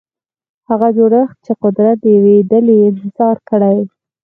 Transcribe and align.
هغه 0.69 0.87
جوړښت 0.97 1.37
چې 1.45 1.53
قدرت 1.63 1.97
د 2.01 2.05
یوې 2.17 2.37
ډلې 2.51 2.75
انحصار 2.89 3.37
کړي. 3.49 3.79